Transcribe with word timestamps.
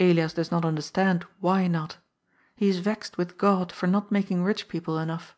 Elias 0.00 0.32
does 0.32 0.50
not 0.50 0.64
understand 0.64 1.26
why 1.40 1.66
not 1.66 1.98
He 2.54 2.70
is 2.70 2.78
vexed 2.78 3.18
with 3.18 3.36
God 3.36 3.70
for 3.70 3.86
not 3.86 4.10
making 4.10 4.42
rich 4.42 4.68
people 4.70 4.98
enough. 4.98 5.36